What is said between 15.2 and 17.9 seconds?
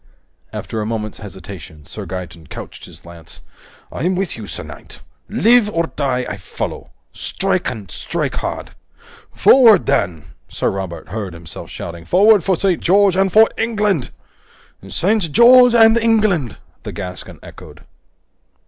George and England!" the Gascon echoed.